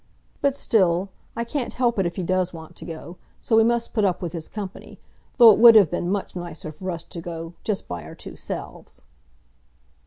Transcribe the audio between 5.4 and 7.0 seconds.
it would have been much nicer for